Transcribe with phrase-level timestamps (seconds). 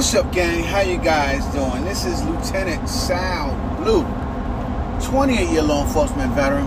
[0.00, 0.64] What's up, gang?
[0.64, 1.84] How you guys doing?
[1.84, 4.02] This is Lieutenant Sal Blue,
[5.06, 6.64] 28-year law enforcement veteran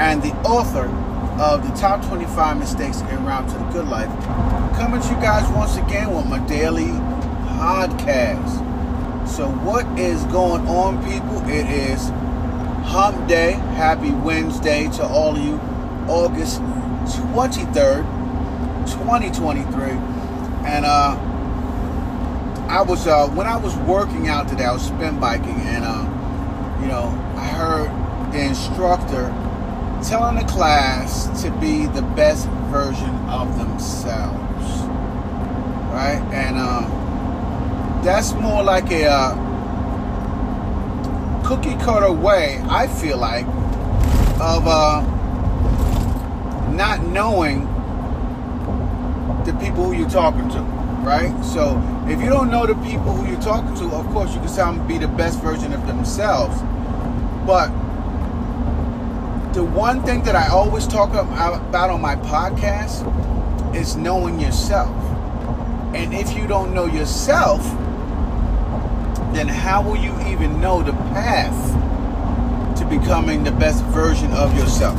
[0.00, 0.88] and the author
[1.40, 4.08] of the top 25 mistakes en route to the good life.
[4.74, 6.86] Coming to you guys once again with my daily
[7.54, 8.58] podcast.
[9.28, 11.40] So, what is going on, people?
[11.48, 12.08] It is
[12.88, 13.52] Hump Day.
[13.52, 15.54] Happy Wednesday to all of you.
[16.08, 18.02] August 23rd,
[18.90, 19.90] 2023.
[20.66, 21.28] And, uh,
[22.72, 24.64] I was uh, when I was working out today.
[24.64, 27.04] I was spin biking, and uh, you know,
[27.36, 27.90] I heard
[28.32, 29.28] the instructor
[30.02, 34.64] telling the class to be the best version of themselves,
[35.92, 36.22] right?
[36.32, 39.34] And uh, that's more like a uh,
[41.46, 42.58] cookie cutter way.
[42.70, 43.44] I feel like
[44.40, 45.02] of uh,
[46.72, 47.66] not knowing
[49.44, 51.34] the people who you're talking to, right?
[51.44, 54.54] So if you don't know the people who you're talking to, of course you can
[54.54, 56.60] them be the best version of themselves.
[57.46, 57.68] But
[59.52, 63.04] the one thing that I always talk about on my podcast
[63.74, 64.90] is knowing yourself.
[65.94, 67.62] And if you don't know yourself,
[69.34, 74.98] then how will you even know the path to becoming the best version of yourself?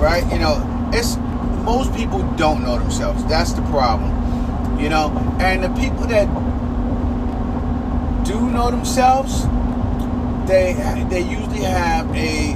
[0.00, 0.24] Right?
[0.32, 1.16] You know, it's
[1.64, 3.24] most people don't know themselves.
[3.26, 4.19] That's the problem
[4.80, 5.10] you know?
[5.40, 6.26] And the people that
[8.24, 9.46] do know themselves
[10.50, 10.72] they
[11.08, 12.54] they usually have a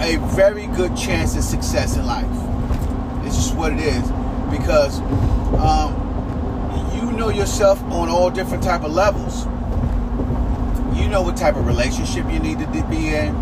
[0.00, 2.24] a very good chance of success in life.
[3.26, 4.08] It's just what it is.
[4.50, 5.00] Because
[5.60, 5.92] um,
[6.94, 9.44] you know yourself on all different type of levels.
[10.98, 13.34] You know what type of relationship you need to be in.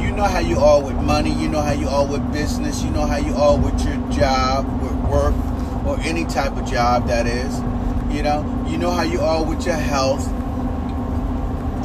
[0.00, 1.32] You know how you are with money.
[1.32, 2.82] You know how you are with business.
[2.82, 5.34] You know how you are with your job with work
[5.88, 7.58] or any type of job that is.
[8.14, 10.22] You know, you know how you are with your health.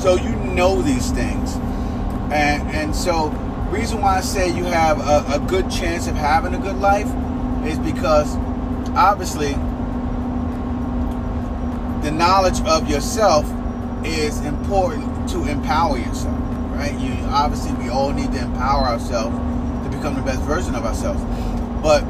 [0.01, 1.55] So you know these things.
[2.31, 3.29] And and so
[3.69, 7.07] reason why I say you have a, a good chance of having a good life
[7.66, 8.35] is because
[8.95, 9.53] obviously
[12.03, 13.45] the knowledge of yourself
[14.05, 16.38] is important to empower yourself,
[16.75, 16.94] right?
[16.99, 19.35] You obviously we all need to empower ourselves
[19.85, 21.22] to become the best version of ourselves.
[21.81, 22.03] But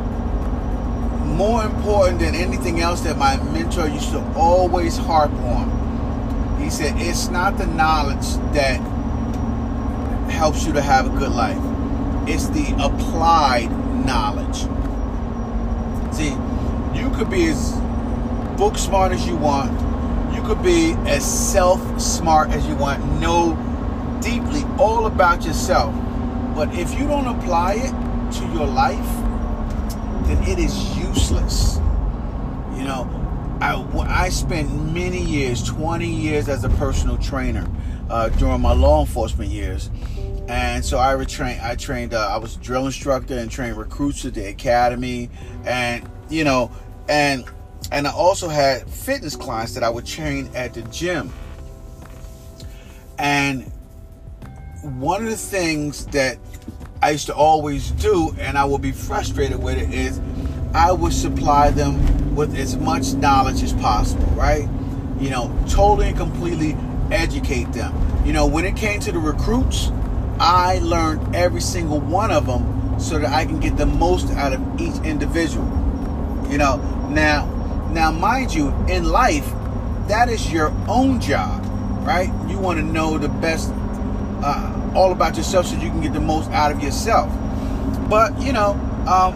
[1.33, 6.59] more important than anything else that my mentor used to always harp on.
[6.61, 8.77] He said, It's not the knowledge that
[10.29, 11.57] helps you to have a good life,
[12.27, 13.69] it's the applied
[14.05, 14.67] knowledge.
[16.15, 16.35] See,
[16.97, 17.73] you could be as
[18.57, 19.71] book smart as you want,
[20.35, 23.55] you could be as self smart as you want, know
[24.21, 25.93] deeply all about yourself.
[26.55, 29.22] But if you don't apply it to your life,
[30.25, 31.77] then it is useless.
[32.77, 37.67] You know, I, I spent many years, 20 years as a personal trainer
[38.09, 39.89] uh, during my law enforcement years.
[40.47, 44.25] And so I retrained, I trained, uh, I was a drill instructor and trained recruits
[44.25, 45.29] at the academy.
[45.65, 46.71] And, you know,
[47.07, 47.45] and,
[47.91, 51.31] and I also had fitness clients that I would train at the gym.
[53.17, 53.71] And
[54.81, 56.37] one of the things that
[57.03, 60.21] I used to always do, and I will be frustrated with it, is
[60.73, 64.69] I would supply them with as much knowledge as possible, right?
[65.19, 66.77] You know, totally and completely
[67.11, 67.93] educate them.
[68.25, 69.91] You know, when it came to the recruits,
[70.39, 74.53] I learned every single one of them so that I can get the most out
[74.53, 75.65] of each individual.
[76.49, 76.77] You know,
[77.09, 79.51] now, now, mind you, in life,
[80.07, 81.65] that is your own job,
[82.05, 82.31] right?
[82.47, 83.73] You want to know the best
[84.41, 87.31] uh, all about yourself so you can get the most out of yourself.
[88.09, 88.71] But you know,
[89.07, 89.35] um,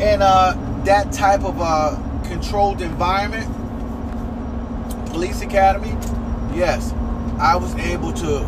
[0.00, 3.46] in uh, that type of uh, controlled environment,
[5.10, 5.90] police academy,
[6.54, 6.92] yes,
[7.38, 8.40] I was able to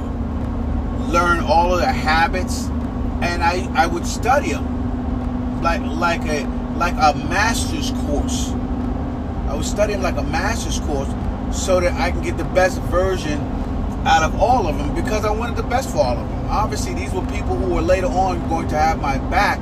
[1.11, 2.67] learn all of the habits,
[3.23, 6.47] and I I would study them like like a
[6.77, 8.51] like a master's course.
[9.49, 11.09] I was studying like a master's course
[11.53, 13.39] so that I can get the best version
[14.05, 16.93] out of all of them because I wanted the best for all of them obviously
[16.93, 19.59] these were people who were later on going to have my back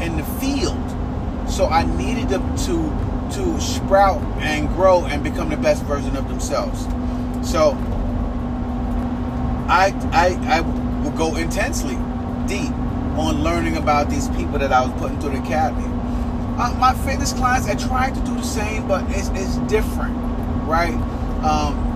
[0.00, 0.78] in the field.
[1.50, 6.28] So I needed them to to sprout and grow and become the best version of
[6.28, 6.84] themselves.
[7.48, 7.72] So
[9.68, 11.96] I I I will go intensely
[12.46, 12.72] deep
[13.18, 15.84] on learning about these people that I was putting through the academy.
[16.58, 20.14] Uh, my fitness clients, I tried to do the same, but it's, it's different,
[20.66, 20.94] right?
[21.42, 21.89] Um,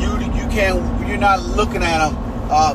[0.00, 2.16] you you can't you're not looking at them
[2.50, 2.74] uh,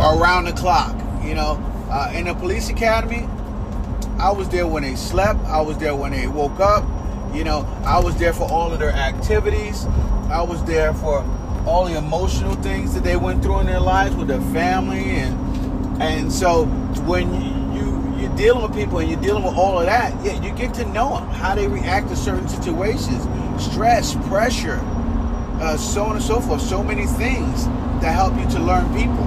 [0.00, 0.94] around the clock.
[1.24, 1.58] You know,
[1.90, 3.28] uh, in the police academy,
[4.18, 5.40] I was there when they slept.
[5.40, 6.84] I was there when they woke up,
[7.34, 9.86] You know, I was there for all of their activities.
[10.30, 11.22] I was there for
[11.66, 16.02] all the emotional things that they went through in their lives with their family and
[16.02, 16.66] and so
[17.06, 20.40] when you, you you're dealing with people and you're dealing with all of that, yeah,
[20.42, 23.22] you get to know them, how they react to certain situations,
[23.62, 24.78] stress, pressure,
[25.60, 26.60] uh, so on and so forth.
[26.60, 27.66] So many things
[28.00, 29.24] that help you to learn people.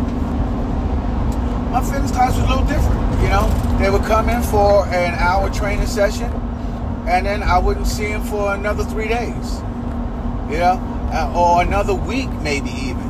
[1.71, 3.21] My fitness class was a little different.
[3.21, 6.31] You know, they would come in for an hour training session,
[7.07, 9.61] and then I wouldn't see them for another three days.
[10.49, 13.07] You know, uh, or another week, maybe even.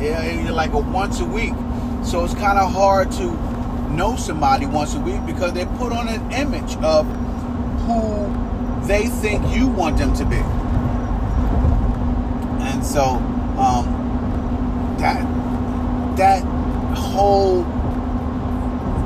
[0.00, 1.54] Yeah, like a once a week.
[2.04, 3.30] So it's kind of hard to
[3.92, 7.06] know somebody once a week because they put on an image of
[7.86, 10.61] who they think you want them to be.
[12.82, 13.10] And so
[13.62, 15.22] um, that
[16.16, 16.42] that
[16.98, 17.62] whole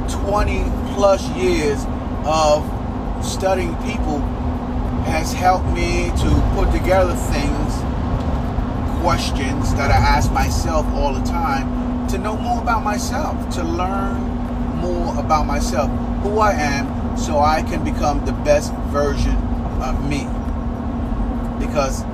[0.08, 0.64] 20
[0.94, 1.84] plus years
[2.24, 2.64] of
[3.22, 4.20] studying people
[5.04, 7.74] has helped me to put together things,
[9.02, 14.14] questions that I ask myself all the time to know more about myself, to learn
[14.76, 15.90] more about myself,
[16.22, 19.36] who I am, so I can become the best version
[19.82, 20.24] of me.
[21.58, 22.04] Because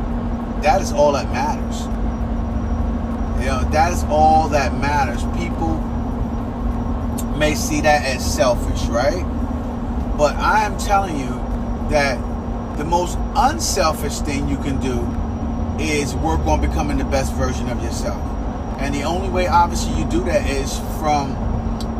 [0.62, 1.80] that is all that matters.
[3.40, 5.22] You know, that is all that matters.
[5.36, 5.78] People
[7.36, 9.24] may see that as selfish, right?
[10.16, 11.30] But I am telling you
[11.90, 12.16] that
[12.78, 15.00] the most unselfish thing you can do
[15.82, 18.20] is work on becoming the best version of yourself.
[18.78, 21.32] And the only way, obviously, you do that is from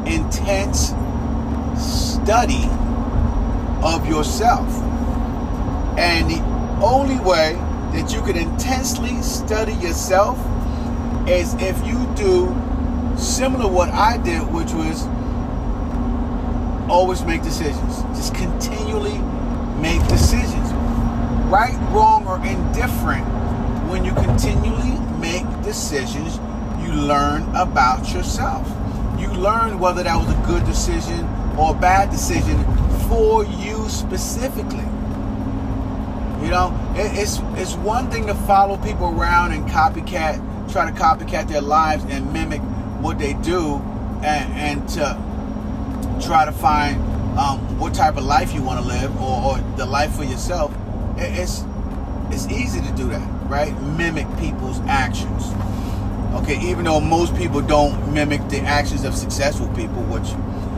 [0.07, 0.93] intense
[1.77, 2.69] study
[3.83, 4.69] of yourself.
[5.99, 6.41] And the
[6.83, 7.59] only way
[7.93, 10.39] that you can intensely study yourself
[11.29, 12.55] as if you do
[13.19, 15.07] similar what I did, which was
[16.91, 18.03] always make decisions.
[18.17, 19.19] Just continually
[19.81, 20.73] make decisions.
[21.53, 23.27] Right, wrong, or indifferent.
[23.91, 26.39] When you continually make decisions,
[26.83, 28.67] you learn about yourself.
[29.19, 31.29] You learn whether that was a good decision
[31.59, 32.59] or a bad decision
[33.09, 34.89] for you specifically.
[36.53, 41.63] Know, it's it's one thing to follow people around and copycat, try to copycat their
[41.63, 42.61] lives and mimic
[43.01, 43.77] what they do,
[44.23, 46.99] and, and to try to find
[47.39, 50.77] um, what type of life you want to live or, or, the life for yourself,
[51.17, 51.65] it's
[52.29, 53.73] it's easy to do that, right?
[53.81, 55.47] Mimic people's actions.
[56.35, 60.29] Okay, even though most people don't mimic the actions of successful people, which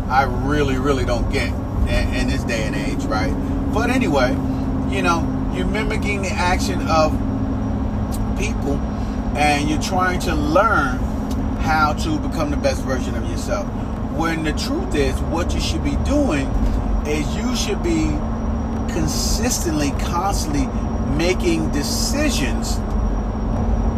[0.09, 1.49] I really, really don't get
[1.89, 3.33] in, in this day and age, right?
[3.75, 4.31] But anyway,
[4.89, 7.13] you know, you're mimicking the action of
[8.39, 8.77] people
[9.37, 10.99] and you're trying to learn
[11.61, 13.67] how to become the best version of yourself.
[14.13, 16.47] When the truth is, what you should be doing
[17.07, 18.07] is you should be
[18.93, 20.67] consistently, constantly
[21.17, 22.77] making decisions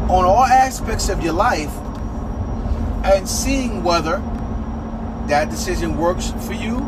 [0.09, 1.75] on all aspects of your life
[3.05, 4.19] and seeing whether
[5.27, 6.79] that decision works for you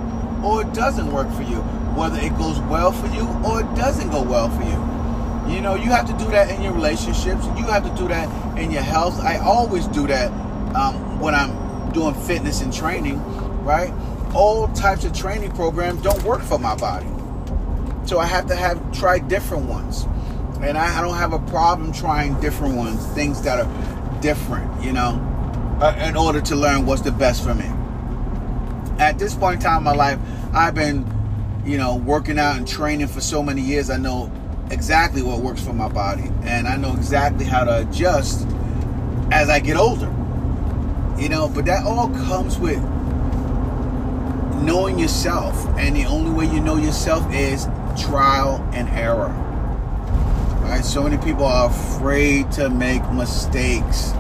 [0.43, 1.65] or it doesn't work for you,
[1.99, 5.55] whether it goes well for you or it doesn't go well for you.
[5.55, 7.45] You know, you have to do that in your relationships.
[7.57, 9.19] You have to do that in your health.
[9.21, 10.31] I always do that
[10.77, 13.19] um, when I'm doing fitness and training,
[13.65, 13.93] right?
[14.35, 17.09] All types of training programs don't work for my body.
[18.07, 20.07] So I have to have try different ones.
[20.61, 24.93] And I, I don't have a problem trying different ones, things that are different, you
[24.93, 25.25] know,
[25.81, 27.71] uh, in order to learn what's the best for me.
[28.99, 30.19] At this point in time in my life,
[30.53, 31.05] I've been,
[31.69, 33.91] you know, working out and training for so many years.
[33.91, 34.33] I know
[34.71, 38.49] exactly what works for my body, and I know exactly how to adjust
[39.31, 40.11] as I get older.
[41.21, 42.83] You know, but that all comes with
[44.63, 45.67] knowing yourself.
[45.79, 47.67] And the only way you know yourself is
[48.01, 49.29] trial and error.
[50.63, 50.83] Right?
[50.83, 54.13] So many people are afraid to make mistakes.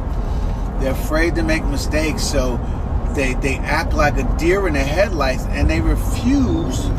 [0.80, 2.58] They're afraid to make mistakes, so
[3.14, 6.90] they they act like a deer in the headlights and they refuse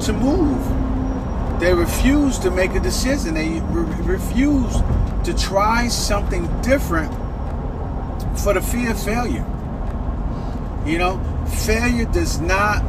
[0.00, 1.60] to move.
[1.60, 3.34] They refuse to make a decision.
[3.34, 4.72] They re- refuse
[5.24, 7.12] to try something different
[8.38, 9.44] for the fear of failure.
[10.86, 11.18] You know,
[11.66, 12.82] failure does not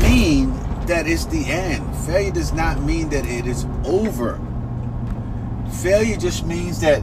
[0.00, 0.52] mean
[0.86, 1.94] that it's the end.
[2.06, 4.40] Failure does not mean that it is over.
[5.82, 7.02] Failure just means that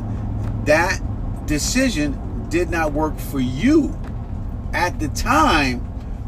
[0.66, 1.00] that
[1.46, 4.00] decision did not work for you
[4.74, 5.86] at the time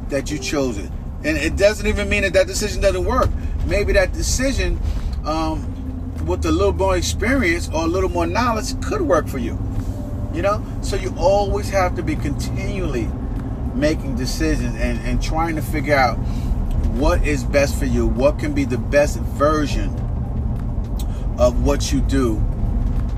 [0.10, 0.92] that you chose it.
[1.24, 3.30] And it doesn't even mean that that decision doesn't work.
[3.66, 4.80] Maybe that decision,
[5.26, 5.74] um,
[6.26, 9.60] with a little more experience or a little more knowledge, could work for you.
[10.34, 10.64] You know?
[10.82, 13.10] So you always have to be continually
[13.74, 16.18] making decisions and, and trying to figure out
[16.98, 19.90] what is best for you, what can be the best version
[21.38, 22.38] of what you do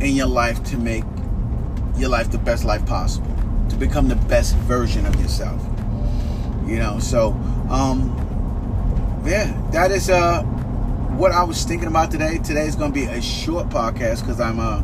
[0.01, 1.03] in your life to make
[1.97, 3.33] your life the best life possible,
[3.69, 5.61] to become the best version of yourself.
[6.65, 7.31] You know, so
[7.69, 8.15] um
[9.25, 10.43] yeah, that is uh
[11.19, 12.37] what I was thinking about today.
[12.37, 14.81] Today is going to be a short podcast because I'm uh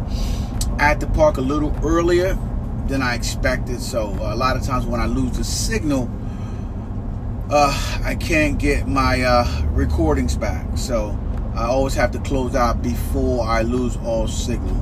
[0.79, 2.37] at the park a little earlier
[2.87, 3.81] than I expected.
[3.81, 6.09] So uh, a lot of times when I lose the signal,
[7.49, 10.77] uh, I can't get my uh, recordings back.
[10.77, 11.17] So
[11.55, 14.75] I always have to close out before I lose all signal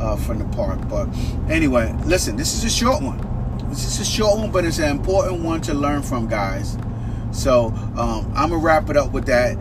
[0.00, 0.80] uh, from the park.
[0.88, 1.08] But
[1.48, 3.18] anyway, listen, this is a short one.
[3.70, 6.76] This is a short one, but it's an important one to learn from, guys.
[7.32, 9.56] So um, I'm gonna wrap it up with that.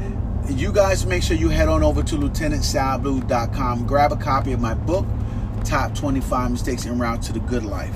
[0.49, 4.73] You guys make sure you head on over to lieutenantsalblue.com, grab a copy of my
[4.73, 5.05] book,
[5.63, 7.95] Top 25 Mistakes en Route to the Good Life.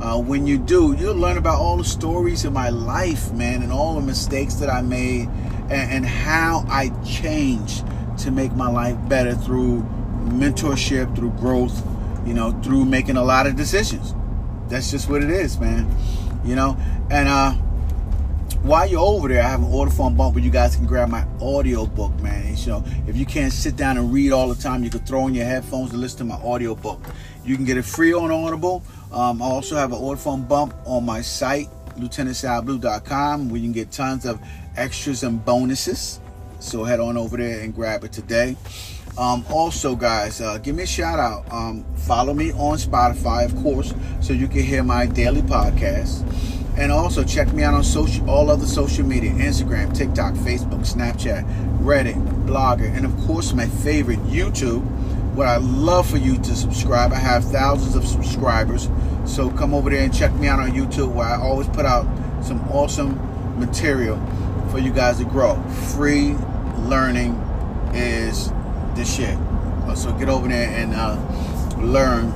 [0.00, 3.72] Uh, when you do, you'll learn about all the stories of my life, man, and
[3.72, 5.28] all the mistakes that I made
[5.70, 7.84] and, and how I changed
[8.18, 9.82] to make my life better through
[10.26, 11.84] mentorship, through growth,
[12.24, 14.14] you know, through making a lot of decisions.
[14.68, 15.92] That's just what it is, man.
[16.44, 16.76] You know,
[17.10, 17.54] and uh
[18.62, 21.08] while you're over there, I have an order form bump where you guys can grab
[21.08, 22.46] my audio book, man.
[22.46, 25.00] And, you know, if you can't sit down and read all the time, you can
[25.00, 27.00] throw in your headphones and listen to my audio book.
[27.44, 28.82] You can get it free on Audible.
[29.12, 33.72] Um, I also have an order form bump on my site, lieutenantsalblue.com, where you can
[33.72, 34.40] get tons of
[34.76, 36.20] extras and bonuses.
[36.60, 38.56] So head on over there and grab it today.
[39.16, 41.50] Um, also, guys, uh, give me a shout out.
[41.52, 46.24] Um, follow me on Spotify, of course, so you can hear my daily podcast.
[46.78, 51.44] And also check me out on social, all other social media: Instagram, TikTok, Facebook, Snapchat,
[51.80, 54.82] Reddit, Blogger, and of course my favorite, YouTube.
[55.34, 57.12] What I love for you to subscribe.
[57.12, 58.88] I have thousands of subscribers,
[59.24, 62.06] so come over there and check me out on YouTube, where I always put out
[62.44, 63.18] some awesome
[63.58, 64.16] material
[64.70, 65.60] for you guys to grow.
[65.94, 66.34] Free
[66.86, 67.34] learning
[67.92, 68.50] is
[68.94, 69.36] the shit.
[69.96, 71.16] So get over there and uh,
[71.78, 72.30] learn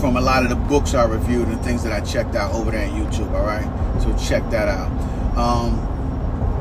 [0.00, 2.70] from a lot of the books I reviewed and things that I checked out over
[2.70, 3.32] there on YouTube.
[3.32, 3.66] All right,
[4.02, 4.90] so check that out.
[5.36, 5.78] Um,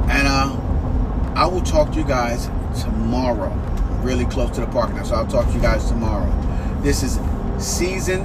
[0.10, 0.56] and uh,
[1.36, 2.48] I will talk to you guys
[2.82, 3.54] tomorrow.
[4.01, 6.32] Really close to the park now, so I'll talk to you guys tomorrow.
[6.82, 7.20] This is
[7.58, 8.24] season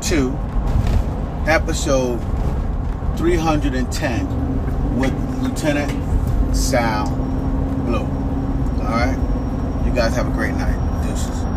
[0.00, 0.36] two,
[1.46, 2.18] episode
[3.16, 7.08] 310 with Lieutenant Sal
[7.86, 8.04] Blue.
[8.82, 10.76] All right, you guys have a great night.
[11.06, 11.49] Deuces.